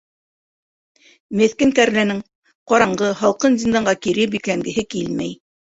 [1.41, 2.23] Меҫкен кәрләнең
[2.73, 5.39] ҡараңғы, һалҡын зинданға кире бикләнгеһе килмәй.